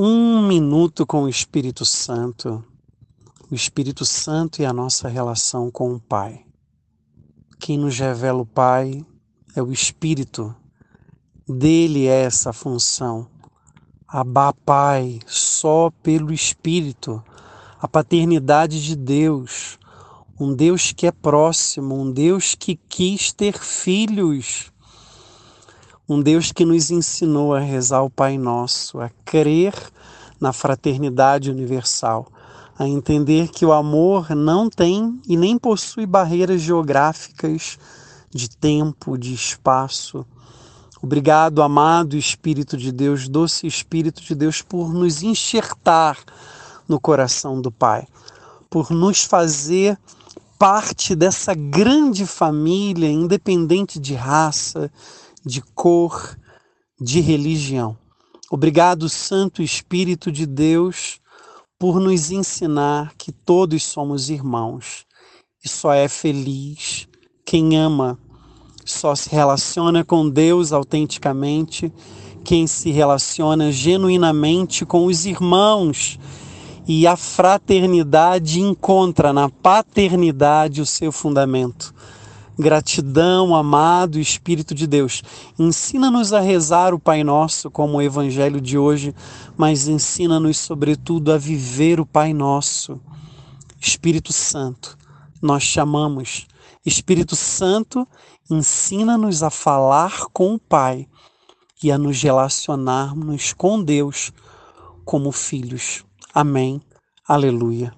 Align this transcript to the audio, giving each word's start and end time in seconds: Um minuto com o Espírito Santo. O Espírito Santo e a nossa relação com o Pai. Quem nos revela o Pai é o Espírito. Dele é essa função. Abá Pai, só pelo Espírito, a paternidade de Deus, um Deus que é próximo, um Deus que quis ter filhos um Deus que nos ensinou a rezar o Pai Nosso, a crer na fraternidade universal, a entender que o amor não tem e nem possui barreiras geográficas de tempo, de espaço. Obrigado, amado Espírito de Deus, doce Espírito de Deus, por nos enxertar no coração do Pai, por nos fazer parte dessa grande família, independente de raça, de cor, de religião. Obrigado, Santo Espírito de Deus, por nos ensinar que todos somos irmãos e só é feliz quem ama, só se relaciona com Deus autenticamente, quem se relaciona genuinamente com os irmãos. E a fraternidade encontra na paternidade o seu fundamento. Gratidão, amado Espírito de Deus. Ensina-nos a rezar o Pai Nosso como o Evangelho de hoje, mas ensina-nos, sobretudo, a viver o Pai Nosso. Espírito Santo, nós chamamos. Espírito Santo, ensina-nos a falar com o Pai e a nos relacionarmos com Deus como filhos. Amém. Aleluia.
Um 0.00 0.46
minuto 0.46 1.04
com 1.04 1.24
o 1.24 1.28
Espírito 1.28 1.84
Santo. 1.84 2.64
O 3.50 3.54
Espírito 3.56 4.04
Santo 4.04 4.62
e 4.62 4.64
a 4.64 4.72
nossa 4.72 5.08
relação 5.08 5.72
com 5.72 5.92
o 5.92 5.98
Pai. 5.98 6.44
Quem 7.58 7.76
nos 7.76 7.98
revela 7.98 8.40
o 8.40 8.46
Pai 8.46 9.04
é 9.56 9.60
o 9.60 9.72
Espírito. 9.72 10.54
Dele 11.48 12.06
é 12.06 12.22
essa 12.22 12.52
função. 12.52 13.26
Abá 14.06 14.52
Pai, 14.52 15.18
só 15.26 15.90
pelo 16.00 16.32
Espírito, 16.32 17.20
a 17.80 17.88
paternidade 17.88 18.80
de 18.80 18.94
Deus, 18.94 19.80
um 20.38 20.54
Deus 20.54 20.92
que 20.92 21.08
é 21.08 21.10
próximo, 21.10 22.00
um 22.00 22.12
Deus 22.12 22.54
que 22.54 22.76
quis 22.88 23.32
ter 23.32 23.58
filhos 23.58 24.72
um 26.08 26.22
Deus 26.22 26.52
que 26.52 26.64
nos 26.64 26.90
ensinou 26.90 27.54
a 27.54 27.60
rezar 27.60 28.02
o 28.02 28.08
Pai 28.08 28.38
Nosso, 28.38 28.98
a 28.98 29.10
crer 29.26 29.74
na 30.40 30.54
fraternidade 30.54 31.50
universal, 31.50 32.26
a 32.78 32.88
entender 32.88 33.48
que 33.48 33.66
o 33.66 33.72
amor 33.72 34.34
não 34.34 34.70
tem 34.70 35.20
e 35.28 35.36
nem 35.36 35.58
possui 35.58 36.06
barreiras 36.06 36.62
geográficas 36.62 37.78
de 38.30 38.48
tempo, 38.48 39.18
de 39.18 39.34
espaço. 39.34 40.24
Obrigado, 41.02 41.62
amado 41.62 42.16
Espírito 42.16 42.76
de 42.76 42.90
Deus, 42.90 43.28
doce 43.28 43.66
Espírito 43.66 44.22
de 44.22 44.34
Deus, 44.34 44.62
por 44.62 44.94
nos 44.94 45.22
enxertar 45.22 46.16
no 46.88 46.98
coração 46.98 47.60
do 47.60 47.70
Pai, 47.70 48.06
por 48.70 48.90
nos 48.90 49.24
fazer 49.24 49.98
parte 50.58 51.14
dessa 51.14 51.54
grande 51.54 52.26
família, 52.26 53.10
independente 53.10 53.98
de 53.98 54.14
raça, 54.14 54.90
de 55.44 55.62
cor, 55.62 56.36
de 57.00 57.20
religião. 57.20 57.96
Obrigado, 58.50 59.08
Santo 59.08 59.62
Espírito 59.62 60.32
de 60.32 60.46
Deus, 60.46 61.20
por 61.78 62.00
nos 62.00 62.30
ensinar 62.30 63.14
que 63.16 63.30
todos 63.30 63.82
somos 63.84 64.30
irmãos 64.30 65.06
e 65.64 65.68
só 65.68 65.92
é 65.92 66.08
feliz 66.08 67.08
quem 67.44 67.78
ama, 67.78 68.18
só 68.84 69.14
se 69.14 69.30
relaciona 69.30 70.04
com 70.04 70.28
Deus 70.28 70.70
autenticamente, 70.70 71.90
quem 72.44 72.66
se 72.66 72.90
relaciona 72.90 73.72
genuinamente 73.72 74.84
com 74.84 75.06
os 75.06 75.24
irmãos. 75.24 76.18
E 76.86 77.06
a 77.06 77.16
fraternidade 77.16 78.60
encontra 78.60 79.32
na 79.32 79.48
paternidade 79.48 80.80
o 80.80 80.86
seu 80.86 81.10
fundamento. 81.10 81.94
Gratidão, 82.58 83.54
amado 83.54 84.18
Espírito 84.18 84.74
de 84.74 84.86
Deus. 84.86 85.22
Ensina-nos 85.56 86.32
a 86.32 86.40
rezar 86.40 86.92
o 86.92 86.98
Pai 86.98 87.22
Nosso 87.22 87.70
como 87.70 87.98
o 87.98 88.02
Evangelho 88.02 88.60
de 88.60 88.76
hoje, 88.76 89.14
mas 89.56 89.86
ensina-nos, 89.86 90.58
sobretudo, 90.58 91.32
a 91.32 91.38
viver 91.38 92.00
o 92.00 92.06
Pai 92.06 92.32
Nosso. 92.32 93.00
Espírito 93.80 94.32
Santo, 94.32 94.98
nós 95.40 95.62
chamamos. 95.62 96.48
Espírito 96.84 97.36
Santo, 97.36 98.08
ensina-nos 98.50 99.44
a 99.44 99.50
falar 99.50 100.26
com 100.32 100.54
o 100.54 100.58
Pai 100.58 101.06
e 101.80 101.92
a 101.92 101.98
nos 101.98 102.20
relacionarmos 102.20 103.52
com 103.52 103.80
Deus 103.80 104.32
como 105.04 105.30
filhos. 105.30 106.04
Amém. 106.34 106.80
Aleluia. 107.26 107.94